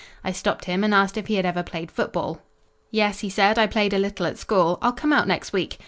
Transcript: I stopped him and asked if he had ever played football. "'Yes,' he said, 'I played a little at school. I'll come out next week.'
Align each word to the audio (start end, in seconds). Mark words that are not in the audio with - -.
I 0.23 0.31
stopped 0.31 0.65
him 0.65 0.83
and 0.83 0.95
asked 0.95 1.15
if 1.15 1.27
he 1.27 1.35
had 1.35 1.45
ever 1.45 1.61
played 1.61 1.91
football. 1.91 2.41
"'Yes,' 2.89 3.19
he 3.19 3.29
said, 3.29 3.59
'I 3.59 3.67
played 3.67 3.93
a 3.93 3.99
little 3.99 4.25
at 4.25 4.39
school. 4.39 4.79
I'll 4.81 4.93
come 4.93 5.13
out 5.13 5.27
next 5.27 5.53
week.' 5.53 5.77